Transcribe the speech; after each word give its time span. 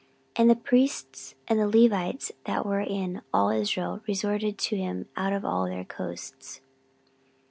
14:011:013 0.31 0.31
And 0.41 0.49
the 0.49 0.55
priests 0.55 1.35
and 1.47 1.59
the 1.59 1.67
Levites 1.67 2.31
that 2.45 2.65
were 2.65 2.79
in 2.81 3.21
all 3.31 3.49
Israel 3.51 4.01
resorted 4.07 4.57
to 4.57 4.75
him 4.75 5.05
out 5.15 5.31
of 5.31 5.45
all 5.45 5.65
their 5.65 5.85
coasts. 5.85 6.59